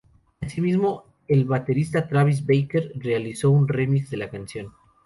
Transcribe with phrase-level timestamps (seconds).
[0.39, 4.73] Asimismo, el baterista Travis Barker realizó un remix de la canción.